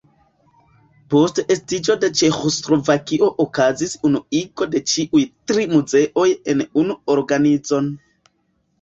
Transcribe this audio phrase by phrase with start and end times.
[1.13, 7.97] Post estiĝo de Ĉeĥoslovakio okazis unuigo de ĉiuj tri muzeoj en unu organizon.